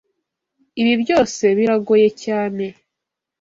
Ibi 0.81 0.93
byose 1.03 1.43
biragoye 1.57 2.07
cyane. 2.23 2.65